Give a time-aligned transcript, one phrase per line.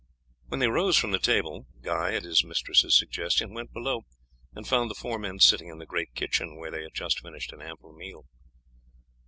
[0.47, 4.05] When they rose from the table Guy, at his mistress's suggestion, went below
[4.55, 7.53] and found the four men sitting in the great kitchen, where they had just finished
[7.53, 8.25] an ample meal.